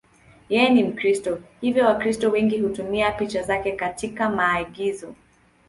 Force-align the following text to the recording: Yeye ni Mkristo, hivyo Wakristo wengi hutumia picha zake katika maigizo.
Yeye 0.49 0.69
ni 0.69 0.83
Mkristo, 0.83 1.39
hivyo 1.61 1.85
Wakristo 1.85 2.31
wengi 2.31 2.59
hutumia 2.59 3.11
picha 3.11 3.43
zake 3.43 3.71
katika 3.71 4.29
maigizo. 4.29 5.15